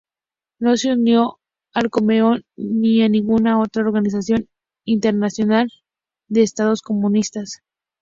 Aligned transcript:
No 0.57 0.77
se 0.77 0.93
unió 0.93 1.37
al 1.75 1.91
Comecon 1.91 2.43
ni 2.57 3.03
a 3.03 3.07
ninguna 3.07 3.59
otra 3.61 3.83
organización 3.83 4.49
internacional 4.83 5.71
de 6.27 6.41
estados 6.41 6.81
comunistas. 6.81 7.61